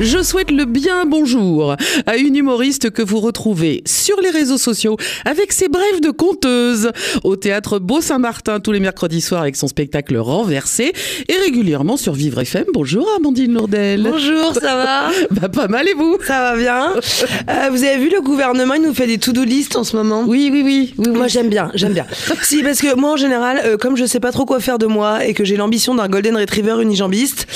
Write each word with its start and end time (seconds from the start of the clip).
Je 0.00 0.22
souhaite 0.22 0.52
le 0.52 0.64
bien 0.64 1.06
bonjour 1.06 1.74
à 2.06 2.16
une 2.16 2.36
humoriste 2.36 2.90
que 2.90 3.02
vous 3.02 3.18
retrouvez 3.18 3.82
sur 3.84 4.20
les 4.20 4.30
réseaux 4.30 4.56
sociaux 4.56 4.96
avec 5.24 5.50
ses 5.50 5.68
brèves 5.68 6.00
de 6.00 6.10
conteuse 6.10 6.92
au 7.24 7.34
théâtre 7.34 7.80
Beau-Saint-Martin 7.80 8.60
tous 8.60 8.70
les 8.70 8.78
mercredis 8.78 9.20
soirs 9.20 9.42
avec 9.42 9.56
son 9.56 9.66
spectacle 9.66 10.16
Renversé 10.16 10.92
et 11.28 11.34
régulièrement 11.44 11.96
sur 11.96 12.12
Vivre 12.12 12.40
FM. 12.42 12.66
Bonjour 12.72 13.08
Amandine 13.16 13.54
Lourdel. 13.54 14.08
Bonjour, 14.08 14.54
ça 14.54 14.76
va 14.76 15.10
Bah 15.32 15.48
pas 15.48 15.66
mal 15.66 15.88
et 15.88 15.94
vous? 15.94 16.16
Ça 16.24 16.52
va 16.52 16.56
bien. 16.56 16.94
Euh, 17.48 17.70
vous 17.70 17.82
avez 17.82 17.96
vu 17.96 18.10
le 18.10 18.20
gouvernement, 18.20 18.74
il 18.74 18.82
nous 18.82 18.92
fait 18.92 19.06
des 19.06 19.16
to-do 19.16 19.42
list 19.42 19.74
en 19.76 19.84
ce 19.84 19.96
moment? 19.96 20.24
Oui, 20.26 20.50
oui, 20.52 20.62
oui. 20.64 20.94
oui, 20.98 21.06
oui. 21.08 21.16
Moi 21.16 21.28
j'aime 21.28 21.48
bien, 21.48 21.70
j'aime 21.74 21.94
bien. 21.94 22.06
si 22.42 22.62
parce 22.62 22.80
que 22.80 22.94
moi 22.94 23.12
en 23.12 23.16
général, 23.16 23.60
euh, 23.64 23.76
comme 23.78 23.96
je 23.96 24.04
sais 24.04 24.20
pas 24.20 24.32
trop 24.32 24.44
quoi 24.44 24.60
faire 24.60 24.78
de 24.78 24.86
moi 24.86 25.24
et 25.24 25.32
que 25.34 25.44
j'ai 25.44 25.56
l'ambition 25.56 25.94
d'un 25.94 26.08
golden 26.08 26.36
retriever 26.36 26.82
unijambiste, 26.82 27.46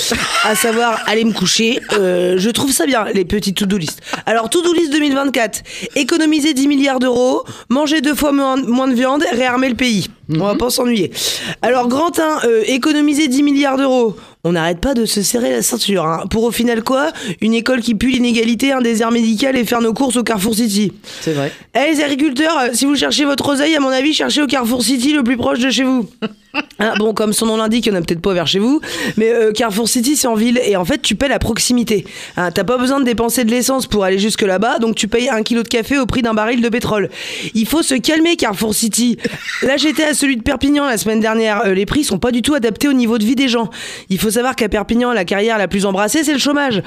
à 0.43 0.55
savoir 0.55 0.99
aller 1.05 1.25
me 1.25 1.31
coucher, 1.31 1.79
euh, 1.93 2.32
je 2.37 2.49
trouve 2.49 2.71
ça 2.71 2.85
bien 2.85 3.05
les 3.13 3.25
petits 3.25 3.53
to-do 3.53 3.77
list. 3.77 4.01
Alors 4.25 4.49
to-do 4.49 4.73
list 4.73 4.91
2024, 4.91 5.61
économiser 5.95 6.53
10 6.53 6.67
milliards 6.67 6.99
d'euros, 6.99 7.43
manger 7.69 8.01
deux 8.01 8.15
fois 8.15 8.31
moins, 8.31 8.55
moins 8.57 8.87
de 8.87 8.93
viande, 8.93 9.23
réarmer 9.31 9.69
le 9.69 9.75
pays. 9.75 10.07
On 10.29 10.39
va 10.45 10.55
pas 10.55 10.69
s'ennuyer. 10.69 11.11
Alors 11.61 11.87
grand 11.87 12.17
1, 12.17 12.39
euh, 12.45 12.63
économiser 12.67 13.27
10 13.27 13.43
milliards 13.43 13.77
d'euros. 13.77 14.15
On 14.45 14.53
n'arrête 14.53 14.79
pas 14.79 14.93
de 14.93 15.05
se 15.05 15.21
serrer 15.21 15.51
la 15.51 15.61
ceinture. 15.61 16.05
hein. 16.05 16.25
Pour 16.29 16.43
au 16.43 16.51
final 16.51 16.83
quoi? 16.83 17.11
Une 17.41 17.53
école 17.53 17.81
qui 17.81 17.95
pue 17.95 18.09
l'inégalité, 18.09 18.71
un 18.73 18.81
désert 18.81 19.11
médical 19.11 19.55
et 19.57 19.63
faire 19.65 19.81
nos 19.81 19.93
courses 19.93 20.17
au 20.17 20.23
Carrefour 20.23 20.55
City. 20.55 20.91
C'est 21.21 21.33
vrai. 21.33 21.51
Eh 21.75 21.91
les 21.93 22.01
agriculteurs, 22.01 22.57
euh, 22.57 22.69
si 22.73 22.85
vous 22.85 22.95
cherchez 22.95 23.25
votre 23.25 23.47
oseille, 23.49 23.75
à 23.75 23.79
mon 23.79 23.89
avis, 23.89 24.13
cherchez 24.13 24.41
au 24.41 24.47
Carrefour 24.47 24.83
City 24.83 25.13
le 25.13 25.23
plus 25.23 25.37
proche 25.37 25.59
de 25.59 25.69
chez 25.69 25.83
vous. 25.83 26.09
Ah, 26.77 26.93
bon, 26.99 27.13
comme 27.13 27.33
son 27.33 27.47
nom 27.47 27.57
l'indique, 27.57 27.85
il 27.87 27.91
n'y 27.91 27.97
en 27.97 28.01
a 28.01 28.03
peut-être 28.03 28.21
pas 28.21 28.33
vers 28.33 28.45
chez 28.45 28.59
vous, 28.59 28.79
mais 29.17 29.29
euh, 29.31 29.51
Carrefour 29.51 29.89
City, 29.89 30.15
c'est 30.15 30.27
en 30.27 30.35
ville, 30.35 30.59
et 30.63 30.75
en 30.75 30.85
fait, 30.85 31.01
tu 31.01 31.15
paies 31.15 31.27
la 31.27 31.39
proximité. 31.39 32.05
Hein, 32.37 32.51
T'as 32.51 32.63
pas 32.63 32.77
besoin 32.77 32.99
de 32.99 33.05
dépenser 33.05 33.43
de 33.43 33.49
l'essence 33.49 33.87
pour 33.87 34.03
aller 34.03 34.19
jusque 34.19 34.43
là-bas, 34.43 34.77
donc 34.77 34.95
tu 34.95 35.07
payes 35.07 35.29
un 35.29 35.41
kilo 35.41 35.63
de 35.63 35.67
café 35.67 35.97
au 35.97 36.05
prix 36.05 36.21
d'un 36.21 36.33
baril 36.35 36.61
de 36.61 36.69
pétrole. 36.69 37.09
Il 37.55 37.67
faut 37.67 37.81
se 37.81 37.95
calmer, 37.95 38.35
Carrefour 38.35 38.75
City. 38.75 39.17
Là, 39.63 39.77
j'étais 39.77 40.03
à 40.03 40.13
celui 40.13 40.37
de 40.37 40.43
Perpignan 40.43 40.85
la 40.85 40.97
semaine 40.97 41.19
dernière. 41.19 41.65
Euh, 41.65 41.73
les 41.73 41.85
prix 41.87 42.03
sont 42.03 42.19
pas 42.19 42.31
du 42.31 42.41
tout 42.41 42.53
adaptés 42.53 42.87
au 42.87 42.93
niveau 42.93 43.17
de 43.17 43.25
vie 43.25 43.35
des 43.35 43.47
gens. 43.47 43.69
Il 44.09 44.19
faut 44.19 44.29
savoir 44.29 44.55
qu'à 44.55 44.69
Perpignan, 44.69 45.11
la 45.11 45.25
carrière 45.25 45.57
la 45.57 45.67
plus 45.67 45.85
embrassée, 45.85 46.23
c'est 46.23 46.33
le 46.33 46.39
chômage. 46.39 46.83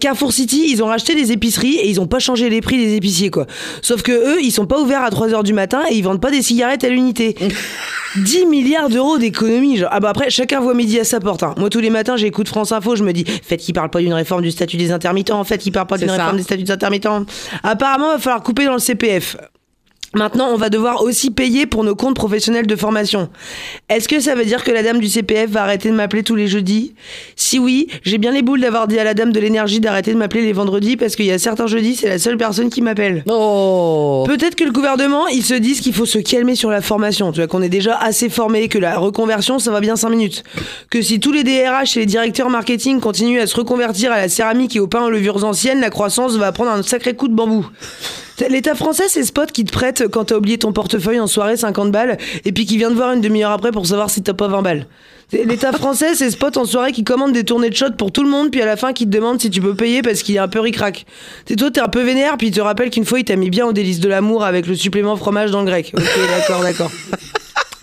Carrefour 0.00 0.32
City, 0.32 0.66
ils 0.68 0.82
ont 0.82 0.86
racheté 0.86 1.14
des 1.16 1.32
épiceries 1.32 1.76
et 1.76 1.88
ils 1.88 2.00
ont 2.00 2.06
pas 2.06 2.20
changé 2.20 2.50
les 2.50 2.60
prix 2.60 2.76
des 2.76 2.94
épiciers, 2.94 3.30
quoi. 3.30 3.46
Sauf 3.82 4.02
que 4.02 4.12
eux, 4.12 4.42
ils 4.42 4.52
sont 4.52 4.66
pas 4.66 4.78
ouverts 4.78 5.02
à 5.02 5.10
3h 5.10 5.42
du 5.42 5.54
matin 5.54 5.82
et 5.90 5.94
ils 5.94 6.02
vendent 6.02 6.20
pas 6.20 6.30
des 6.30 6.42
cigarettes 6.42 6.84
à 6.84 6.88
l'unité. 6.88 7.34
10 8.16 8.46
milliards 8.46 8.88
d'euros 8.88 9.07
d'économie. 9.16 9.80
Ah 9.90 10.00
bah 10.00 10.10
après, 10.10 10.28
chacun 10.28 10.60
voit 10.60 10.74
midi 10.74 11.00
à 11.00 11.04
sa 11.04 11.20
porte. 11.20 11.42
hein. 11.42 11.54
Moi, 11.56 11.70
tous 11.70 11.80
les 11.80 11.88
matins, 11.90 12.16
j'écoute 12.16 12.48
France 12.48 12.72
Info, 12.72 12.96
je 12.96 13.04
me 13.04 13.12
dis, 13.12 13.24
faites 13.24 13.60
qu'il 13.60 13.72
parle 13.74 13.88
pas 13.88 14.00
d'une 14.00 14.12
réforme 14.12 14.42
du 14.42 14.50
statut 14.50 14.76
des 14.76 14.92
intermittents, 14.92 15.42
faites 15.44 15.60
qu'il 15.62 15.72
parle 15.72 15.86
pas 15.86 15.96
d'une 15.96 16.10
réforme 16.10 16.36
des 16.36 16.42
statuts 16.42 16.64
des 16.64 16.72
intermittents. 16.72 17.24
Apparemment, 17.62 18.12
va 18.12 18.18
falloir 18.18 18.42
couper 18.42 18.66
dans 18.66 18.74
le 18.74 18.78
CPF. 18.80 19.36
Maintenant, 20.14 20.48
on 20.50 20.56
va 20.56 20.70
devoir 20.70 21.02
aussi 21.02 21.30
payer 21.30 21.66
pour 21.66 21.84
nos 21.84 21.94
comptes 21.94 22.16
professionnels 22.16 22.66
de 22.66 22.76
formation. 22.76 23.28
Est-ce 23.90 24.08
que 24.08 24.20
ça 24.20 24.34
veut 24.34 24.46
dire 24.46 24.64
que 24.64 24.70
la 24.70 24.82
dame 24.82 25.00
du 25.00 25.08
CPF 25.08 25.50
va 25.50 25.64
arrêter 25.64 25.90
de 25.90 25.94
m'appeler 25.94 26.22
tous 26.22 26.34
les 26.34 26.48
jeudis? 26.48 26.94
Si 27.36 27.58
oui, 27.58 27.88
j'ai 28.02 28.16
bien 28.16 28.32
les 28.32 28.40
boules 28.40 28.60
d'avoir 28.60 28.88
dit 28.88 28.98
à 28.98 29.04
la 29.04 29.12
dame 29.12 29.32
de 29.32 29.40
l'énergie 29.40 29.80
d'arrêter 29.80 30.14
de 30.14 30.18
m'appeler 30.18 30.42
les 30.42 30.54
vendredis 30.54 30.96
parce 30.96 31.14
qu'il 31.14 31.26
y 31.26 31.30
a 31.30 31.38
certains 31.38 31.66
jeudis, 31.66 31.96
c'est 31.96 32.08
la 32.08 32.18
seule 32.18 32.38
personne 32.38 32.70
qui 32.70 32.80
m'appelle. 32.80 33.22
Oh 33.28 34.24
Peut-être 34.26 34.54
que 34.54 34.64
le 34.64 34.72
gouvernement, 34.72 35.26
ils 35.28 35.44
se 35.44 35.54
disent 35.54 35.80
qu'il 35.80 35.92
faut 35.92 36.06
se 36.06 36.18
calmer 36.18 36.54
sur 36.54 36.70
la 36.70 36.80
formation. 36.80 37.30
Tu 37.30 37.40
vois, 37.40 37.46
qu'on 37.46 37.60
est 37.60 37.68
déjà 37.68 37.98
assez 37.98 38.30
formé, 38.30 38.68
que 38.68 38.78
la 38.78 38.96
reconversion, 38.96 39.58
ça 39.58 39.70
va 39.70 39.80
bien 39.80 39.96
5 39.96 40.08
minutes. 40.08 40.42
Que 40.90 41.02
si 41.02 41.20
tous 41.20 41.32
les 41.32 41.44
DRH 41.44 41.96
et 41.96 42.00
les 42.00 42.06
directeurs 42.06 42.48
marketing 42.48 43.00
continuent 43.00 43.40
à 43.40 43.46
se 43.46 43.56
reconvertir 43.56 44.10
à 44.10 44.16
la 44.16 44.30
céramique 44.30 44.74
et 44.74 44.80
au 44.80 44.86
pain 44.86 45.04
aux 45.04 45.10
levures 45.10 45.44
anciennes, 45.44 45.80
la 45.80 45.90
croissance 45.90 46.36
va 46.36 46.50
prendre 46.52 46.70
un 46.70 46.82
sacré 46.82 47.14
coup 47.14 47.28
de 47.28 47.34
bambou. 47.34 47.66
L'État 48.48 48.74
français, 48.74 49.04
c'est 49.08 49.24
spot 49.24 49.50
qui 49.50 49.64
te 49.64 49.72
prête 49.72 50.04
quand 50.08 50.26
t'as 50.26 50.36
oublié 50.36 50.58
ton 50.58 50.72
portefeuille 50.72 51.18
en 51.18 51.26
soirée 51.26 51.56
50 51.56 51.90
balles 51.90 52.18
et 52.44 52.52
puis 52.52 52.66
qui 52.66 52.76
vient 52.76 52.90
te 52.90 52.94
voir 52.94 53.12
une 53.12 53.20
demi-heure 53.20 53.50
après 53.50 53.72
pour 53.72 53.86
savoir 53.86 54.10
si 54.10 54.22
t'as 54.22 54.34
pas 54.34 54.48
20 54.48 54.62
balles. 54.62 54.86
L'État 55.32 55.72
français, 55.76 56.14
c'est 56.14 56.30
spot 56.30 56.56
en 56.56 56.64
soirée 56.64 56.92
qui 56.92 57.04
commande 57.04 57.32
des 57.32 57.44
tournées 57.44 57.70
de 57.70 57.74
shot 57.74 57.92
pour 57.98 58.12
tout 58.12 58.22
le 58.22 58.30
monde, 58.30 58.50
puis 58.50 58.62
à 58.62 58.66
la 58.66 58.76
fin 58.76 58.92
qui 58.92 59.04
te 59.04 59.10
demande 59.10 59.40
si 59.40 59.50
tu 59.50 59.60
peux 59.60 59.74
payer 59.74 60.02
parce 60.02 60.22
qu'il 60.22 60.36
est 60.36 60.40
un 60.40 60.48
peu 60.48 60.60
ricrac. 60.60 61.04
T'es 61.46 61.56
toi, 61.56 61.70
t'es 61.70 61.80
un 61.80 61.88
peu 61.88 62.02
vénère, 62.02 62.36
puis 62.36 62.48
il 62.48 62.52
te 62.52 62.60
rappelle 62.60 62.90
qu'une 62.90 63.04
fois 63.04 63.18
il 63.18 63.24
t'a 63.24 63.36
mis 63.36 63.50
bien 63.50 63.66
au 63.66 63.72
délice 63.72 64.00
de 64.00 64.08
l'amour 64.08 64.44
avec 64.44 64.66
le 64.66 64.74
supplément 64.74 65.16
fromage 65.16 65.50
dans 65.50 65.60
le 65.60 65.66
grec. 65.66 65.92
Ok, 65.96 66.02
d'accord, 66.38 66.62
d'accord. 66.62 66.90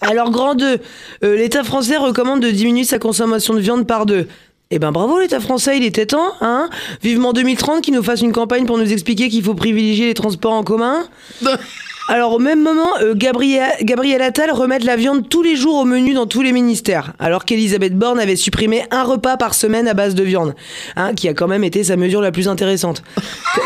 Alors, 0.01 0.29
grand 0.29 0.55
2, 0.55 0.77
l'État 1.23 1.63
français 1.63 1.97
recommande 1.97 2.41
de 2.41 2.51
diminuer 2.51 2.83
sa 2.83 2.99
consommation 2.99 3.53
de 3.53 3.59
viande 3.59 3.87
par 3.87 4.05
deux. 4.05 4.27
Eh 4.71 4.79
ben 4.79 4.91
bravo 4.91 5.19
l'État 5.19 5.39
français, 5.39 5.77
il 5.77 5.83
était 5.83 6.07
temps, 6.07 6.33
hein 6.41 6.69
Vivement 7.03 7.33
2030 7.33 7.83
qui 7.83 7.91
nous 7.91 8.01
fasse 8.01 8.21
une 8.21 8.31
campagne 8.31 8.65
pour 8.65 8.79
nous 8.79 8.91
expliquer 8.91 9.29
qu'il 9.29 9.43
faut 9.43 9.53
privilégier 9.53 10.07
les 10.07 10.15
transports 10.15 10.53
en 10.53 10.63
commun. 10.63 11.07
Alors 12.07 12.33
au 12.33 12.39
même 12.39 12.61
moment, 12.61 12.89
euh, 13.01 13.13
Gabriel, 13.15 13.71
Gabriel 13.81 14.21
Attal 14.21 14.51
remet 14.51 14.77
de 14.77 14.85
la 14.85 14.95
viande 14.95 15.27
tous 15.27 15.41
les 15.41 15.55
jours 15.55 15.77
au 15.79 15.85
menu 15.85 16.13
dans 16.13 16.27
tous 16.27 16.43
les 16.43 16.51
ministères, 16.51 17.13
alors 17.17 17.45
qu'Elisabeth 17.45 17.97
Borne 17.97 18.19
avait 18.19 18.35
supprimé 18.35 18.83
un 18.91 19.03
repas 19.03 19.37
par 19.37 19.55
semaine 19.55 19.87
à 19.87 19.95
base 19.95 20.13
de 20.13 20.21
viande, 20.23 20.53
hein, 20.95 21.15
qui 21.15 21.27
a 21.27 21.33
quand 21.33 21.47
même 21.47 21.63
été 21.63 21.83
sa 21.83 21.95
mesure 21.95 22.21
la 22.21 22.31
plus 22.31 22.47
intéressante. 22.47 23.01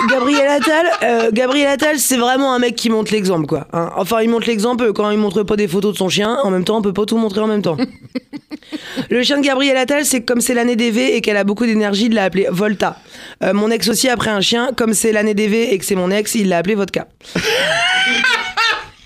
Gabriel 0.10 0.48
Attal, 0.48 0.86
euh, 1.04 1.32
Gabriel 1.34 1.68
Attal, 1.68 2.00
c'est 2.00 2.16
vraiment 2.16 2.54
un 2.54 2.60
mec 2.60 2.76
qui 2.78 2.90
montre 2.90 3.12
l'exemple, 3.12 3.46
quoi. 3.46 3.68
hein. 3.74 3.90
Enfin, 3.98 4.22
il 4.22 4.30
montre 4.30 4.48
l'exemple 4.48 4.94
quand 4.94 5.10
il 5.12 5.18
montre 5.18 5.44
pas 5.44 5.58
des 5.58 5.68
photos 5.68 5.92
de 5.94 5.98
son 5.98 6.08
chien. 6.08 6.38
En 6.44 6.50
même 6.50 6.64
temps, 6.64 6.78
on 6.78 6.82
peut 6.82 6.94
pas 6.94 7.06
tout 7.06 7.18
montrer 7.18 7.42
en 7.42 7.48
même 7.48 7.62
temps. 7.62 7.76
Le 9.10 9.22
chien 9.24 9.38
de 9.38 9.44
Gabriel 9.46 9.76
Attal, 9.76 10.06
c'est 10.06 10.22
comme 10.22 10.40
c'est 10.40 10.54
l'année 10.54 10.76
des 10.78 10.92
V 10.92 11.16
et 11.16 11.22
qu'elle 11.22 11.38
a 11.38 11.44
beaucoup 11.44 11.66
d'énergie, 11.66 12.06
il 12.06 12.14
l'a 12.14 12.24
appelé 12.26 12.48
Volta. 12.50 12.98
Euh, 13.44 13.54
mon 13.54 13.70
ex 13.70 13.90
aussi 13.90 14.08
après 14.08 14.30
un 14.30 14.42
chien, 14.42 14.70
comme 14.78 14.94
c'est 14.94 15.12
l'année 15.12 15.34
des 15.34 15.48
V 15.48 15.74
et 15.74 15.78
que 15.78 15.84
c'est 15.86 15.96
mon 15.96 16.10
ex, 16.12 16.36
il 16.36 16.48
l'a 16.50 16.60
appelé 16.60 16.76
Vodka. 16.76 17.08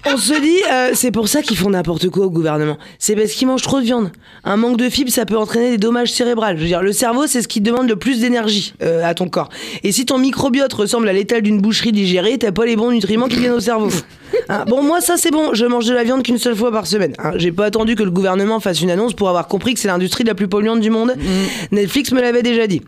On 0.05 0.17
se 0.17 0.33
dit, 0.33 0.59
euh, 0.71 0.91
c'est 0.93 1.11
pour 1.11 1.27
ça 1.29 1.41
qu'ils 1.41 1.55
font 1.55 1.69
n'importe 1.69 2.09
quoi 2.09 2.25
au 2.25 2.29
gouvernement. 2.29 2.77
C'est 2.99 3.15
parce 3.15 3.31
qu'ils 3.31 3.47
mangent 3.47 3.61
trop 3.61 3.79
de 3.79 3.85
viande. 3.85 4.11
Un 4.43 4.57
manque 4.57 4.77
de 4.77 4.89
fibres, 4.89 5.11
ça 5.11 5.25
peut 5.25 5.37
entraîner 5.37 5.71
des 5.71 5.77
dommages 5.77 6.11
cérébrales. 6.11 6.57
Je 6.57 6.61
veux 6.61 6.67
dire, 6.67 6.81
le 6.81 6.91
cerveau, 6.91 7.25
c'est 7.25 7.41
ce 7.41 7.47
qui 7.47 7.61
demande 7.61 7.87
le 7.87 7.95
plus 7.95 8.19
d'énergie 8.19 8.73
euh, 8.83 9.01
à 9.03 9.13
ton 9.13 9.29
corps. 9.29 9.49
Et 9.83 9.91
si 9.93 10.05
ton 10.05 10.17
microbiote 10.17 10.73
ressemble 10.73 11.07
à 11.07 11.13
l'étal 11.13 11.41
d'une 11.41 11.61
boucherie 11.61 11.93
digérée, 11.93 12.37
t'as 12.37 12.51
pas 12.51 12.65
les 12.65 12.75
bons 12.75 12.91
nutriments 12.91 13.27
qui 13.29 13.37
viennent 13.37 13.53
au 13.53 13.59
cerveau. 13.61 13.89
Hein, 14.49 14.65
bon, 14.67 14.81
moi, 14.83 14.99
ça, 14.99 15.15
c'est 15.15 15.31
bon. 15.31 15.53
Je 15.53 15.65
mange 15.65 15.85
de 15.85 15.93
la 15.93 16.03
viande 16.03 16.23
qu'une 16.23 16.39
seule 16.39 16.55
fois 16.55 16.71
par 16.71 16.85
semaine. 16.87 17.13
hein. 17.19 17.31
J'ai 17.37 17.51
pas 17.51 17.65
attendu 17.65 17.95
que 17.95 18.03
le 18.03 18.11
gouvernement 18.11 18.59
fasse 18.59 18.81
une 18.81 18.89
annonce 18.89 19.13
pour 19.13 19.29
avoir 19.29 19.47
compris 19.47 19.73
que 19.73 19.79
c'est 19.79 19.87
l'industrie 19.87 20.23
la 20.25 20.33
plus 20.35 20.47
polluante 20.47 20.81
du 20.81 20.89
monde. 20.89 21.13
Netflix 21.71 22.11
me 22.11 22.19
l'avait 22.19 22.41
déjà 22.43 22.67
dit. 22.67 22.81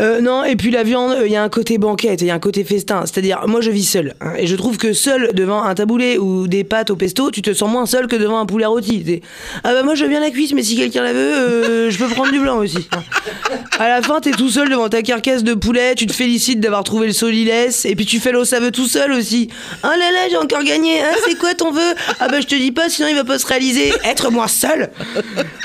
Euh, 0.00 0.20
non, 0.20 0.44
et 0.44 0.56
puis 0.56 0.70
la 0.70 0.82
viande, 0.82 1.16
il 1.24 1.30
y 1.32 1.36
a 1.36 1.42
un 1.42 1.48
côté 1.48 1.78
banquette, 1.78 2.20
il 2.20 2.26
y 2.26 2.30
a 2.30 2.34
un 2.34 2.38
côté 2.40 2.64
festin. 2.64 3.02
C'est-à-dire, 3.06 3.42
moi, 3.46 3.60
je 3.60 3.70
vis 3.70 3.84
seul. 3.88 4.14
hein, 4.20 4.32
et 4.36 4.46
je 4.46 4.56
trouve 4.56 4.76
que 4.76 4.92
seul 4.92 5.30
devant 5.34 5.62
un 5.62 5.74
taboulé 5.74 6.18
ou 6.18 6.41
des 6.46 6.64
pâtes 6.64 6.90
au 6.90 6.96
pesto, 6.96 7.30
tu 7.30 7.42
te 7.42 7.52
sens 7.52 7.70
moins 7.70 7.86
seul 7.86 8.06
que 8.06 8.16
devant 8.16 8.38
un 8.38 8.46
poulet 8.46 8.66
rôti. 8.66 9.20
Ah 9.64 9.72
bah 9.72 9.82
moi, 9.82 9.94
je 9.94 10.04
veux 10.04 10.08
bien 10.08 10.20
la 10.20 10.30
cuisse, 10.30 10.52
mais 10.52 10.62
si 10.62 10.76
quelqu'un 10.76 11.02
la 11.02 11.12
veut, 11.12 11.18
euh, 11.18 11.90
je 11.90 11.98
peux 11.98 12.08
prendre 12.08 12.32
du 12.32 12.40
blanc 12.40 12.58
aussi. 12.58 12.88
À 13.78 13.88
la 13.88 14.02
fin, 14.02 14.20
t'es 14.20 14.30
tout 14.32 14.48
seul 14.48 14.68
devant 14.68 14.88
ta 14.88 15.02
carcasse 15.02 15.44
de 15.44 15.54
poulet, 15.54 15.94
tu 15.94 16.06
te 16.06 16.12
félicites 16.12 16.60
d'avoir 16.60 16.84
trouvé 16.84 17.06
le 17.06 17.12
solilès, 17.12 17.84
et 17.84 17.94
puis 17.94 18.06
tu 18.06 18.20
fais 18.20 18.32
l'eau 18.32 18.44
saveux 18.44 18.70
tout 18.70 18.86
seul 18.86 19.12
aussi. 19.12 19.48
Ah 19.82 19.94
là 19.98 20.10
là, 20.12 20.28
j'ai 20.30 20.36
encore 20.36 20.62
gagné, 20.62 21.00
hein, 21.00 21.12
c'est 21.26 21.38
quoi 21.38 21.54
ton 21.54 21.72
vœu? 21.72 21.94
Ah 22.20 22.28
bah 22.28 22.40
je 22.40 22.46
te 22.46 22.54
dis 22.54 22.72
pas, 22.72 22.88
sinon 22.88 23.08
il 23.08 23.14
va 23.14 23.24
pas 23.24 23.38
se 23.38 23.46
réaliser. 23.46 23.92
Être 24.04 24.30
moi 24.30 24.48
seul 24.48 24.90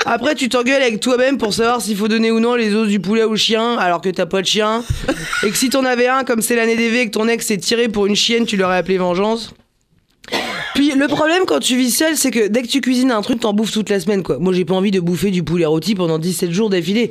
Après, 0.04 0.34
tu 0.34 0.48
t'engueules 0.48 0.82
avec 0.82 1.00
toi-même 1.00 1.38
pour 1.38 1.52
savoir 1.52 1.80
s'il 1.80 1.96
faut 1.96 2.08
donner 2.08 2.30
ou 2.30 2.40
non 2.40 2.54
les 2.54 2.74
os 2.74 2.88
du 2.88 3.00
poulet 3.00 3.24
au 3.24 3.36
chien, 3.36 3.76
alors 3.76 4.00
que 4.00 4.08
t'as 4.08 4.26
pas 4.26 4.42
de 4.42 4.46
chien. 4.46 4.82
Et 5.44 5.50
que 5.50 5.56
si 5.56 5.70
t'en 5.70 5.84
avais 5.84 6.08
un, 6.08 6.24
comme 6.24 6.42
c'est 6.42 6.56
l'année 6.56 6.76
des 6.76 6.88
V 6.88 7.00
et 7.00 7.06
que 7.06 7.12
ton 7.12 7.28
ex 7.28 7.46
s'est 7.46 7.56
tiré 7.58 7.88
pour 7.88 8.06
une 8.06 8.16
chienne, 8.16 8.46
tu 8.46 8.56
l'aurais 8.56 8.78
appelé 8.78 8.98
vengeance. 8.98 9.52
Puis 10.78 10.92
le 10.94 11.08
problème 11.08 11.42
quand 11.44 11.58
tu 11.58 11.76
vis 11.76 11.90
seul, 11.90 12.16
c'est 12.16 12.30
que 12.30 12.46
dès 12.46 12.62
que 12.62 12.68
tu 12.68 12.80
cuisines 12.80 13.10
un 13.10 13.20
truc, 13.20 13.40
t'en 13.40 13.52
bouffes 13.52 13.72
toute 13.72 13.90
la 13.90 13.98
semaine, 13.98 14.22
quoi. 14.22 14.38
Moi, 14.38 14.52
j'ai 14.52 14.64
pas 14.64 14.74
envie 14.74 14.92
de 14.92 15.00
bouffer 15.00 15.32
du 15.32 15.42
poulet 15.42 15.66
rôti 15.66 15.96
pendant 15.96 16.20
17 16.20 16.52
jours 16.52 16.70
d'affilée. 16.70 17.10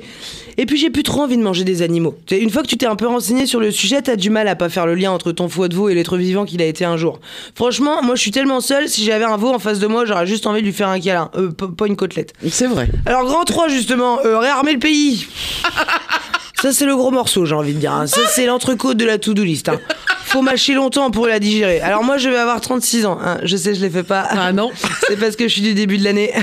Et 0.56 0.66
puis, 0.66 0.78
j'ai 0.78 0.90
plus 0.90 1.04
trop 1.04 1.24
envie 1.24 1.36
de 1.36 1.42
manger 1.42 1.66
des 1.66 1.82
animaux. 1.82 2.16
Une 2.32 2.50
fois 2.50 2.62
que 2.62 2.68
tu 2.70 2.78
t'es 2.78 2.86
un 2.86 2.96
peu 2.96 3.08
renseigné 3.08 3.46
sur 3.46 3.60
le 3.60 3.72
sujet, 3.72 4.02
t'as 4.02 4.16
du 4.16 4.30
mal 4.30 4.48
à 4.48 4.56
pas 4.56 4.70
faire 4.70 4.86
le 4.86 4.96
lien 4.96 5.12
entre 5.12 5.34
ton 5.34 5.50
foie 5.50 5.68
de 5.68 5.76
veau 5.76 5.90
et 5.90 5.96
l'être 5.96 6.16
vivant 6.16 6.46
qu'il 6.46 6.62
a 6.62 6.66
été 6.66 6.86
un 6.86 6.96
jour. 6.96 7.20
Franchement, 7.56 8.02
moi, 8.04 8.16
je 8.16 8.22
suis 8.22 8.32
tellement 8.32 8.62
seul, 8.62 8.88
si 8.88 9.04
j'avais 9.04 9.26
un 9.26 9.36
veau 9.36 9.50
en 9.54 9.60
face 9.60 9.80
de 9.80 9.88
moi, 9.88 10.06
j'aurais 10.06 10.28
juste 10.28 10.48
envie 10.48 10.62
de 10.62 10.66
lui 10.68 10.74
faire 10.74 10.88
un 10.88 11.02
câlin. 11.02 11.30
Euh, 11.36 11.52
pas 11.52 11.88
une 11.88 11.98
côtelette. 11.98 12.32
C'est 12.50 12.68
vrai. 12.68 12.88
Alors, 13.06 13.26
grand 13.26 13.44
3, 13.44 13.68
justement, 13.68 14.20
euh, 14.24 14.40
réarmer 14.40 14.72
le 14.72 14.80
pays. 14.80 15.28
Ça, 16.62 16.74
c'est 16.74 16.86
le 16.86 16.96
gros 16.96 17.12
morceau, 17.12 17.46
j'ai 17.46 17.54
envie 17.56 17.74
de 17.74 17.80
dire. 17.80 17.94
hein. 17.94 18.08
Ça, 18.08 18.22
c'est 18.34 18.46
l'entrecôte 18.46 18.98
de 18.98 19.06
la 19.06 19.18
to-do 19.20 19.44
list. 19.44 19.70
hein. 19.70 19.80
Faut 20.26 20.42
mâcher 20.42 20.74
longtemps 20.74 21.12
pour 21.12 21.28
la 21.28 21.40
digérer. 21.40 21.80
Alors, 21.82 22.04
moi, 22.04 22.18
je 22.18 22.30
vais 22.30 22.38
avoir 22.38 22.60
36 22.62 23.06
ans. 23.06 23.18
hein. 23.24 23.38
Je 23.44 23.56
sais, 23.56 23.74
je 23.76 23.82
les 23.82 23.90
fais 23.90 24.04
pas. 24.04 24.28
Ah 24.30 24.52
non. 24.52 24.72
C'est 25.08 25.18
parce 25.18 25.36
que 25.36 25.48
je 25.48 25.54
suis 25.54 25.62
du 25.62 25.74
début 25.74 25.98
de 25.98 26.04
l'année. 26.04 26.34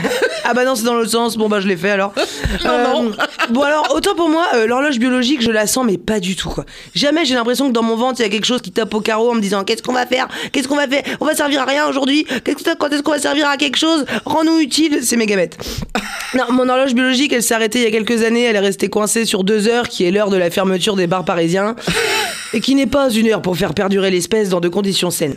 Ah 0.44 0.54
bah 0.54 0.64
non, 0.64 0.74
c'est 0.74 0.84
dans 0.84 0.94
l'autre 0.94 1.10
sens. 1.10 1.36
Bon 1.36 1.48
bah 1.48 1.60
je 1.60 1.66
l'ai 1.68 1.76
fait 1.76 1.90
alors. 1.90 2.12
Non, 2.64 3.02
non. 3.02 3.12
Bon 3.50 3.62
alors, 3.62 3.92
autant 3.94 4.14
pour 4.14 4.28
moi, 4.28 4.46
euh, 4.54 4.66
l'horloge 4.66 4.98
biologique, 4.98 5.42
je 5.42 5.50
la 5.50 5.66
sens, 5.66 5.84
mais 5.84 5.98
pas 5.98 6.20
du 6.20 6.36
tout 6.36 6.48
quoi. 6.48 6.64
Jamais 6.94 7.24
j'ai 7.24 7.34
l'impression 7.34 7.66
que 7.68 7.72
dans 7.72 7.82
mon 7.82 7.96
ventre, 7.96 8.20
il 8.20 8.22
y 8.22 8.26
a 8.26 8.28
quelque 8.28 8.44
chose 8.46 8.62
qui 8.62 8.70
tape 8.70 8.92
au 8.94 9.00
carreau 9.00 9.30
en 9.30 9.34
me 9.34 9.40
disant 9.40 9.64
qu'est-ce 9.64 9.82
qu'on 9.82 9.92
va 9.92 10.06
faire? 10.06 10.28
Qu'est-ce 10.52 10.68
qu'on 10.68 10.76
va 10.76 10.86
faire? 10.86 11.02
On 11.20 11.24
va 11.26 11.34
servir 11.34 11.62
à 11.62 11.64
rien 11.64 11.86
aujourd'hui? 11.88 12.24
Qu'est-ce 12.44 12.62
que- 12.64 12.76
Quand 12.76 12.88
est-ce 12.92 13.02
qu'on 13.02 13.10
va 13.12 13.18
servir 13.18 13.48
à 13.48 13.56
quelque 13.56 13.76
chose? 13.76 14.04
Rends-nous 14.24 14.60
utile, 14.60 15.00
c'est 15.02 15.16
méga 15.16 15.36
bête. 15.36 15.56
Non, 16.34 16.44
mon 16.50 16.68
horloge 16.68 16.94
biologique, 16.94 17.32
elle 17.32 17.44
s'est 17.44 17.54
arrêtée 17.54 17.78
il 17.78 17.84
y 17.84 17.86
a 17.86 17.92
quelques 17.92 18.24
années. 18.24 18.42
Elle 18.42 18.56
est 18.56 18.60
restée 18.60 18.88
coincée 18.88 19.24
sur 19.24 19.44
deux 19.44 19.68
heures, 19.68 19.88
qui 19.88 20.02
est 20.04 20.10
l'heure 20.10 20.30
de 20.30 20.36
la 20.36 20.50
fermeture 20.50 20.96
des 20.96 21.06
bars 21.06 21.24
parisiens, 21.24 21.76
et 22.52 22.60
qui 22.60 22.74
n'est 22.74 22.88
pas 22.88 23.08
une 23.10 23.28
heure 23.28 23.40
pour 23.40 23.56
faire 23.56 23.72
perdurer 23.72 24.10
l'espèce 24.10 24.48
dans 24.48 24.58
de 24.60 24.68
conditions 24.68 25.12
saines. 25.12 25.36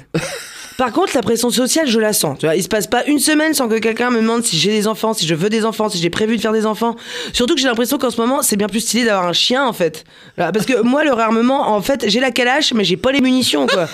Par 0.77 0.91
contre, 0.91 1.15
la 1.15 1.23
pression 1.23 1.49
sociale, 1.49 1.87
je 1.87 1.99
la 1.99 2.13
sens. 2.13 2.37
Tu 2.37 2.45
vois, 2.45 2.55
il 2.55 2.61
se 2.61 2.67
passe 2.67 2.85
pas 2.85 3.03
une 3.05 3.17
semaine 3.17 3.55
sans 3.55 3.67
que 3.67 3.79
quelqu'un 3.79 4.11
me 4.11 4.21
demande 4.21 4.43
si 4.43 4.57
j'ai 4.59 4.69
des 4.69 4.87
enfants, 4.87 5.13
si 5.15 5.25
je 5.25 5.33
veux 5.33 5.49
des 5.49 5.65
enfants, 5.65 5.89
si 5.89 5.97
j'ai 5.97 6.11
prévu 6.11 6.37
de 6.37 6.41
faire 6.41 6.53
des 6.53 6.67
enfants. 6.67 6.95
Surtout 7.33 7.55
que 7.55 7.61
j'ai 7.61 7.67
l'impression 7.67 7.97
qu'en 7.97 8.11
ce 8.11 8.21
moment, 8.21 8.43
c'est 8.43 8.57
bien 8.57 8.67
plus 8.67 8.81
stylé 8.81 9.05
d'avoir 9.05 9.27
un 9.27 9.33
chien, 9.33 9.65
en 9.65 9.73
fait. 9.73 10.03
Parce 10.35 10.67
que 10.67 10.81
moi, 10.81 11.03
le 11.03 11.13
réarmement, 11.13 11.71
en 11.71 11.81
fait, 11.81 12.05
j'ai 12.07 12.19
la 12.19 12.29
calache, 12.29 12.73
mais 12.73 12.83
j'ai 12.83 12.95
pas 12.95 13.11
les 13.11 13.21
munitions, 13.21 13.65
quoi. 13.65 13.87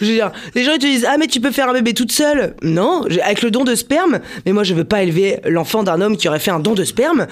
Je 0.00 0.06
veux 0.06 0.12
dire, 0.14 0.32
les 0.54 0.64
gens 0.64 0.72
ils 0.72 0.78
te 0.78 0.86
disent 0.86 1.06
ah 1.06 1.16
mais 1.18 1.26
tu 1.26 1.40
peux 1.40 1.50
faire 1.50 1.68
un 1.68 1.74
bébé 1.74 1.92
toute 1.92 2.10
seule. 2.10 2.54
Non, 2.62 3.04
avec 3.22 3.42
le 3.42 3.50
don 3.50 3.64
de 3.64 3.74
sperme. 3.74 4.20
Mais 4.46 4.52
moi, 4.52 4.64
je 4.64 4.72
veux 4.72 4.84
pas 4.84 5.02
élever 5.02 5.40
l'enfant 5.44 5.82
d'un 5.82 6.00
homme 6.00 6.16
qui 6.16 6.26
aurait 6.26 6.38
fait 6.38 6.50
un 6.50 6.60
don 6.60 6.72
de 6.72 6.84
sperme. 6.84 7.26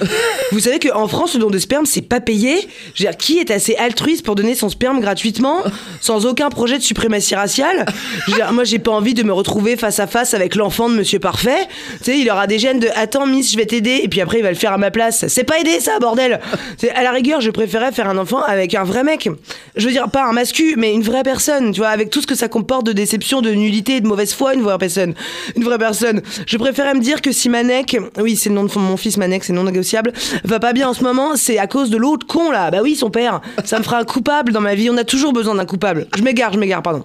Vous 0.53 0.61
savez 0.61 0.79
qu'en 0.79 1.09
France, 1.09 1.33
le 1.33 1.41
don 1.41 1.49
de 1.49 1.59
sperme, 1.59 1.87
c'est 1.87 2.03
pas 2.03 2.21
payé. 2.21 2.69
Je 2.95 3.05
veux 3.05 3.09
dire, 3.09 3.17
qui 3.17 3.39
est 3.39 3.51
assez 3.51 3.75
altruiste 3.77 4.23
pour 4.23 4.35
donner 4.35 4.55
son 4.55 4.69
sperme 4.69 5.01
gratuitement, 5.01 5.63
sans 6.03 6.27
aucun 6.27 6.51
projet 6.51 6.77
de 6.77 6.83
suprématie 6.83 7.35
raciale? 7.35 7.87
Je 8.27 8.33
veux 8.33 8.37
dire, 8.37 8.53
moi, 8.53 8.65
j'ai 8.65 8.79
pas 8.79 8.98
envie 8.99 9.15
de 9.15 9.23
me 9.23 9.33
retrouver 9.33 9.77
face 9.77 10.00
à 10.00 10.09
face 10.09 10.35
avec 10.35 10.56
l'enfant 10.56 10.89
de 10.89 10.97
Monsieur 10.97 11.21
Parfait. 11.21 11.69
Tu 11.99 12.05
sais, 12.05 12.19
il 12.19 12.29
aura 12.31 12.49
des 12.49 12.59
gènes 12.59 12.81
de 12.81 12.89
Attends, 12.97 13.27
Miss, 13.27 13.53
je 13.53 13.56
vais 13.56 13.65
t'aider, 13.65 14.00
et 14.03 14.09
puis 14.09 14.21
après, 14.21 14.39
il 14.39 14.43
va 14.43 14.50
le 14.50 14.56
faire 14.56 14.73
à 14.73 14.79
ma 14.79 14.91
place. 14.91 15.27
C'est 15.29 15.45
pas 15.45 15.61
aider, 15.61 15.79
ça, 15.79 16.00
bordel 16.00 16.41
À 16.97 17.03
la 17.05 17.12
rigueur, 17.12 17.41
je 17.41 17.53
préférais 17.53 17.93
faire 17.93 18.09
un 18.09 18.19
enfant 18.19 18.43
avec 18.43 18.75
un 18.75 18.83
vrai 18.83 19.05
mec. 19.05 19.31
Je 19.77 19.87
veux 19.87 19.93
dire, 19.93 20.11
pas 20.11 20.27
un 20.27 20.33
mascu, 20.33 20.75
mais 20.77 20.93
une 20.93 21.03
vraie 21.03 21.23
personne, 21.23 21.71
tu 21.71 21.79
vois, 21.79 21.91
avec 21.91 22.11
tout 22.11 22.21
ce 22.21 22.27
que 22.27 22.35
ça 22.35 22.49
comporte 22.49 22.87
de 22.87 22.93
déception, 22.93 23.41
de 23.41 23.50
nullité 23.50 24.00
de 24.00 24.09
mauvaise 24.09 24.35
foi, 24.35 24.55
une 24.55 24.62
vraie 24.62 24.79
personne. 24.79 25.15
Une 25.55 25.62
vraie 25.62 25.79
personne. 25.79 26.23
Je 26.45 26.56
préférais 26.56 26.95
me 26.95 27.00
dire 27.00 27.23
que 27.23 27.31
si 27.31 27.49
Manek, 27.49 27.97
oui, 28.19 28.35
c'est 28.35 28.49
le 28.49 28.56
nom 28.56 28.65
de 28.65 28.79
mon 28.79 28.97
fils 28.97 29.17
Manek, 29.17 29.45
c'est 29.45 29.53
non 29.53 29.62
négociable, 29.62 30.12
va 30.43 30.59
pas 30.59 30.73
bien 30.73 30.89
en 30.89 30.95
ce 30.95 31.05
moment, 31.05 31.37
c'est 31.37 31.59
à 31.59 31.69
cause 31.69 31.91
de 31.91 31.97
l'autre 31.97 32.27
con 32.27 32.50
là. 32.50 32.73
Bah 32.73 32.79
oui, 32.83 32.97
son 32.97 33.11
père. 33.11 33.41
Ça 33.65 33.79
me 33.79 33.85
fera 33.85 33.99
un 33.99 34.05
coupable 34.05 34.53
dans 34.53 34.61
ma 34.61 34.75
vie. 34.75 34.91
On 34.91 34.97
a 34.97 35.05
toujours 35.05 35.33
besoin 35.33 35.55
d'un 35.55 35.67
coupable. 35.67 36.09
Je 36.17 36.23
m'égare, 36.23 36.53
je 36.53 36.59
m'égare, 36.59 36.83
pardon. 36.83 37.05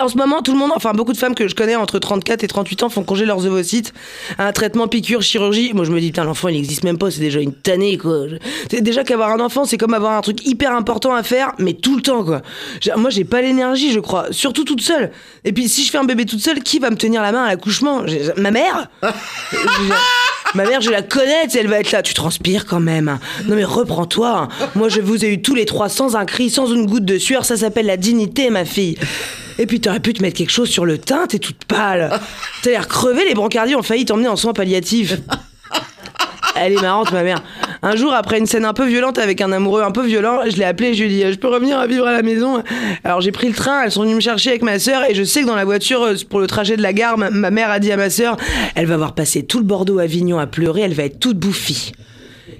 En 0.00 0.08
ce 0.08 0.16
moment, 0.16 0.42
tout 0.42 0.52
le 0.52 0.58
monde, 0.58 0.70
enfin 0.74 0.92
beaucoup 0.92 1.07
de 1.12 1.18
femmes 1.18 1.34
que 1.34 1.48
je 1.48 1.54
connais 1.54 1.76
entre 1.76 1.98
34 1.98 2.44
et 2.44 2.48
38 2.48 2.82
ans 2.84 2.88
font 2.88 3.02
congé 3.04 3.24
leurs 3.24 3.44
ovocytes. 3.46 3.92
Un 4.38 4.52
traitement, 4.52 4.88
piqûre, 4.88 5.22
chirurgie. 5.22 5.72
Moi, 5.74 5.84
je 5.84 5.90
me 5.90 6.00
dis, 6.00 6.08
putain, 6.08 6.24
l'enfant, 6.24 6.48
il 6.48 6.56
existe 6.56 6.84
même 6.84 6.98
pas, 6.98 7.10
c'est 7.10 7.20
déjà 7.20 7.40
une 7.40 7.52
tannée, 7.54 7.98
quoi. 7.98 8.24
C'est 8.70 8.80
Déjà 8.80 9.04
qu'avoir 9.04 9.30
un 9.30 9.40
enfant, 9.40 9.64
c'est 9.64 9.76
comme 9.78 9.94
avoir 9.94 10.12
un 10.16 10.20
truc 10.20 10.46
hyper 10.46 10.74
important 10.74 11.14
à 11.14 11.22
faire, 11.22 11.52
mais 11.58 11.74
tout 11.74 11.96
le 11.96 12.02
temps, 12.02 12.24
quoi. 12.24 12.42
Moi, 12.96 13.10
j'ai 13.10 13.24
pas 13.24 13.42
l'énergie, 13.42 13.92
je 13.92 14.00
crois. 14.00 14.26
Surtout 14.30 14.64
toute 14.64 14.80
seule. 14.80 15.10
Et 15.44 15.52
puis, 15.52 15.68
si 15.68 15.84
je 15.84 15.90
fais 15.90 15.98
un 15.98 16.04
bébé 16.04 16.24
toute 16.26 16.40
seule, 16.40 16.60
qui 16.62 16.78
va 16.78 16.90
me 16.90 16.96
tenir 16.96 17.22
la 17.22 17.32
main 17.32 17.44
à 17.44 17.48
l'accouchement? 17.48 18.02
Ma 18.36 18.50
mère? 18.50 18.88
Ma 20.54 20.64
mère, 20.64 20.80
je 20.80 20.90
la 20.90 21.02
connais, 21.02 21.44
elle 21.54 21.66
va 21.68 21.78
être 21.80 21.92
là. 21.92 22.02
Tu 22.02 22.14
transpires 22.14 22.64
quand 22.64 22.80
même. 22.80 23.08
hein. 23.08 23.20
Non 23.46 23.54
mais 23.54 23.64
reprends-toi. 23.64 24.48
hein. 24.50 24.68
Moi, 24.76 24.88
je 24.88 25.00
vous 25.02 25.22
ai 25.24 25.28
eu 25.34 25.42
tous 25.42 25.54
les 25.54 25.66
trois 25.66 25.90
sans 25.90 26.16
un 26.16 26.24
cri, 26.24 26.48
sans 26.48 26.66
une 26.72 26.86
goutte 26.86 27.04
de 27.04 27.18
sueur. 27.18 27.44
Ça 27.44 27.56
s'appelle 27.58 27.84
la 27.86 27.98
dignité, 27.98 28.48
ma 28.48 28.64
fille. 28.64 28.96
Et 29.58 29.66
puis 29.66 29.80
t'aurais 29.80 30.00
pu 30.00 30.12
te 30.14 30.22
mettre 30.22 30.36
quelque 30.36 30.52
chose 30.52 30.68
sur 30.68 30.84
le 30.84 30.98
teint, 30.98 31.26
t'es 31.26 31.38
toute 31.38 31.64
pâle. 31.64 32.10
T'as 32.62 32.70
l'air 32.70 32.88
crevé, 32.88 33.24
les 33.26 33.34
brancardiers 33.34 33.74
ont 33.74 33.82
failli 33.82 34.04
t'emmener 34.04 34.28
en 34.28 34.36
soins 34.36 34.52
palliatifs. 34.52 35.16
Elle 36.60 36.72
est 36.72 36.80
marrante, 36.80 37.12
ma 37.12 37.22
mère. 37.22 37.42
Un 37.82 37.94
jour, 37.94 38.12
après 38.12 38.38
une 38.38 38.46
scène 38.46 38.64
un 38.64 38.72
peu 38.72 38.84
violente 38.84 39.18
avec 39.18 39.40
un 39.40 39.52
amoureux 39.52 39.82
un 39.82 39.92
peu 39.92 40.04
violent, 40.04 40.40
je 40.48 40.56
l'ai 40.56 40.64
appelée, 40.64 40.94
je 40.94 41.04
lui 41.04 41.20
ai 41.20 41.24
dit, 41.24 41.32
je 41.32 41.38
peux 41.38 41.46
revenir 41.46 41.78
à 41.78 41.86
vivre 41.86 42.04
à 42.06 42.12
la 42.12 42.22
maison? 42.22 42.64
Alors 43.04 43.20
j'ai 43.20 43.30
pris 43.30 43.46
le 43.46 43.54
train, 43.54 43.84
elles 43.84 43.92
sont 43.92 44.02
venues 44.02 44.16
me 44.16 44.20
chercher 44.20 44.50
avec 44.50 44.62
ma 44.62 44.80
sœur, 44.80 45.08
et 45.08 45.14
je 45.14 45.22
sais 45.22 45.42
que 45.42 45.46
dans 45.46 45.54
la 45.54 45.64
voiture, 45.64 46.02
euh, 46.02 46.14
pour 46.28 46.40
le 46.40 46.48
trajet 46.48 46.76
de 46.76 46.82
la 46.82 46.92
gare, 46.92 47.16
ma, 47.16 47.30
ma 47.30 47.52
mère 47.52 47.70
a 47.70 47.78
dit 47.78 47.92
à 47.92 47.96
ma 47.96 48.10
sœur, 48.10 48.36
elle 48.74 48.86
va 48.86 48.94
avoir 48.94 49.14
passé 49.14 49.44
tout 49.44 49.58
le 49.58 49.64
Bordeaux-Avignon 49.64 50.38
à 50.38 50.48
pleurer, 50.48 50.80
elle 50.80 50.94
va 50.94 51.04
être 51.04 51.20
toute 51.20 51.38
bouffie. 51.38 51.92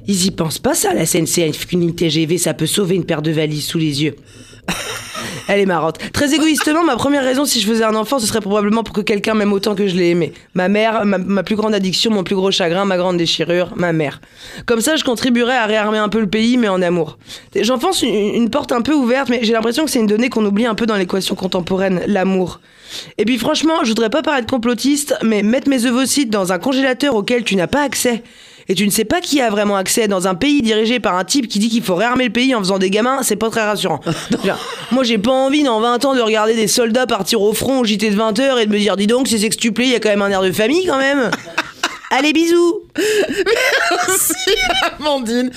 Ils 0.06 0.26
y 0.26 0.30
pensent 0.30 0.60
pas 0.60 0.74
ça, 0.74 0.94
la 0.94 1.04
SNCF, 1.04 1.66
qu'une 1.66 1.92
TGV, 1.94 2.38
ça 2.38 2.54
peut 2.54 2.66
sauver 2.66 2.94
une 2.94 3.04
paire 3.04 3.22
de 3.22 3.32
valises 3.32 3.66
sous 3.66 3.78
les 3.78 4.04
yeux. 4.04 4.14
Elle 5.48 5.60
est 5.60 5.66
marrante. 5.66 5.98
Très 6.12 6.34
égoïstement, 6.34 6.84
ma 6.84 6.96
première 6.96 7.24
raison 7.24 7.46
si 7.46 7.58
je 7.58 7.66
faisais 7.66 7.82
un 7.82 7.94
enfant, 7.94 8.18
ce 8.18 8.26
serait 8.26 8.42
probablement 8.42 8.82
pour 8.84 8.94
que 8.94 9.00
quelqu'un 9.00 9.32
m'aime 9.32 9.54
autant 9.54 9.74
que 9.74 9.88
je 9.88 9.96
l'ai 9.96 10.10
aimé. 10.10 10.34
Ma 10.52 10.68
mère, 10.68 11.06
ma, 11.06 11.42
plus 11.42 11.56
grande 11.56 11.74
addiction, 11.74 12.10
mon 12.10 12.22
plus 12.22 12.36
gros 12.36 12.50
chagrin, 12.50 12.84
ma 12.84 12.98
grande 12.98 13.16
déchirure, 13.16 13.72
ma 13.74 13.94
mère. 13.94 14.20
Comme 14.66 14.82
ça, 14.82 14.96
je 14.96 15.04
contribuerais 15.04 15.56
à 15.56 15.64
réarmer 15.64 15.96
un 15.96 16.10
peu 16.10 16.20
le 16.20 16.26
pays, 16.26 16.58
mais 16.58 16.68
en 16.68 16.82
amour. 16.82 17.16
J'enfonce 17.58 18.02
une, 18.02 18.34
une 18.34 18.50
porte 18.50 18.72
un 18.72 18.82
peu 18.82 18.92
ouverte, 18.92 19.30
mais 19.30 19.40
j'ai 19.42 19.54
l'impression 19.54 19.86
que 19.86 19.90
c'est 19.90 20.00
une 20.00 20.06
donnée 20.06 20.28
qu'on 20.28 20.44
oublie 20.44 20.66
un 20.66 20.74
peu 20.74 20.84
dans 20.84 20.96
l'équation 20.96 21.34
contemporaine, 21.34 22.02
l'amour. 22.06 22.60
Et 23.16 23.24
puis 23.24 23.38
franchement, 23.38 23.84
je 23.84 23.88
voudrais 23.88 24.10
pas 24.10 24.20
paraître 24.20 24.46
complotiste, 24.46 25.14
mais 25.22 25.42
mettre 25.42 25.70
mes 25.70 25.86
ovocytes 25.86 26.30
dans 26.30 26.52
un 26.52 26.58
congélateur 26.58 27.14
auquel 27.14 27.42
tu 27.42 27.56
n'as 27.56 27.66
pas 27.66 27.82
accès. 27.82 28.22
Et 28.70 28.74
tu 28.74 28.84
ne 28.84 28.90
sais 28.90 29.04
pas 29.06 29.20
qui 29.22 29.40
a 29.40 29.48
vraiment 29.48 29.76
accès 29.76 30.08
dans 30.08 30.28
un 30.28 30.34
pays 30.34 30.60
dirigé 30.60 31.00
par 31.00 31.16
un 31.16 31.24
type 31.24 31.48
qui 31.48 31.58
dit 31.58 31.68
qu'il 31.70 31.82
faut 31.82 31.94
réarmer 31.94 32.24
le 32.26 32.32
pays 32.32 32.54
en 32.54 32.58
faisant 32.58 32.78
des 32.78 32.90
gamins, 32.90 33.22
c'est 33.22 33.36
pas 33.36 33.48
très 33.48 33.64
rassurant. 33.64 34.00
Genre, 34.44 34.58
moi 34.92 35.04
j'ai 35.04 35.16
pas 35.18 35.30
envie 35.32 35.62
dans 35.62 35.80
20 35.80 36.04
ans 36.04 36.14
de 36.14 36.20
regarder 36.20 36.54
des 36.54 36.66
soldats 36.68 37.06
partir 37.06 37.40
au 37.40 37.54
front 37.54 37.80
au 37.80 37.84
JT 37.84 38.10
de 38.10 38.16
20h 38.16 38.58
et 38.60 38.66
de 38.66 38.70
me 38.70 38.78
dire 38.78 38.96
dis 38.96 39.06
donc 39.06 39.26
c'est 39.28 39.38
sextuplé, 39.38 39.84
il 39.86 39.90
y 39.92 39.94
a 39.94 40.00
quand 40.00 40.10
même 40.10 40.20
un 40.22 40.28
air 40.30 40.42
de 40.42 40.52
famille 40.52 40.84
quand 40.86 40.98
même. 40.98 41.30
Allez 42.10 42.32
bisous 42.32 42.80
Merci, 44.08 44.34
Amandine. 44.98 45.50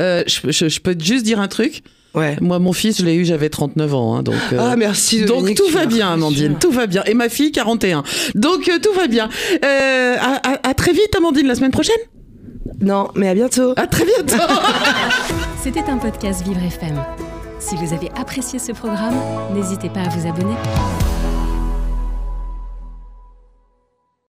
Euh, 0.00 0.22
je, 0.26 0.50
je- 0.50 0.68
je 0.68 0.80
peux 0.80 0.94
te 0.94 1.04
juste 1.04 1.24
dire 1.24 1.40
un 1.40 1.48
truc? 1.48 1.82
Ouais. 2.14 2.36
Moi, 2.40 2.58
mon 2.58 2.72
fils, 2.72 2.98
je 2.98 3.04
l'ai 3.04 3.14
eu, 3.14 3.24
j'avais 3.24 3.48
39 3.50 3.94
ans. 3.94 4.16
hein, 4.16 4.22
donc, 4.22 4.34
euh, 4.52 4.58
Ah 4.58 4.76
merci 4.76 5.24
donc 5.26 5.54
tout 5.54 5.68
va 5.68 5.84
bien, 5.86 6.10
Amandine, 6.12 6.56
tout 6.58 6.70
va 6.70 6.86
bien. 6.86 7.04
Et 7.04 7.14
ma 7.14 7.28
fille, 7.28 7.52
41. 7.52 8.02
Donc 8.34 8.68
euh, 8.68 8.78
tout 8.82 8.92
va 8.94 9.06
bien. 9.06 9.28
Euh, 9.64 10.16
à, 10.18 10.50
à- 10.52 10.68
à 10.70 10.74
très 10.74 10.92
vite, 10.92 11.14
Amandine, 11.16 11.46
la 11.46 11.54
semaine 11.54 11.70
prochaine. 11.70 11.96
Non, 12.80 13.08
mais 13.16 13.28
à 13.28 13.34
bientôt. 13.34 13.72
À 13.76 13.86
très 13.86 14.04
bientôt. 14.04 14.42
C'était 15.62 15.88
un 15.90 15.98
podcast 15.98 16.44
Vivre 16.44 16.62
FM. 16.62 16.96
Si 17.58 17.74
vous 17.74 17.92
avez 17.92 18.10
apprécié 18.16 18.58
ce 18.60 18.70
programme, 18.70 19.16
n'hésitez 19.52 19.88
pas 19.88 20.00
à 20.02 20.08
vous 20.08 20.28
abonner. 20.28 20.54